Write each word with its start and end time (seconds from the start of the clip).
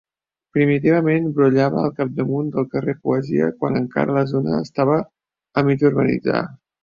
Primitivament 0.57 1.25
brollava 1.39 1.81
al 1.81 1.91
capdamunt 1.99 2.47
del 2.55 2.65
carrer 2.71 2.95
Poesia 3.03 3.51
quan 3.61 3.77
encara 3.81 4.17
la 4.17 4.25
zona 4.33 4.57
estava 4.69 4.97
a 5.55 5.65
mig 5.69 5.85
urbanitzar. 5.91 6.43